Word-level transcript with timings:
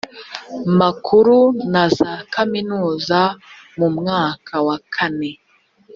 makuru 0.79 1.37
na 1.71 1.83
za 1.97 2.11
kaminuza 2.33 3.21
mu 3.77 3.87
mwaka 3.97 4.53
wa 4.67 4.77
kane 4.93 5.31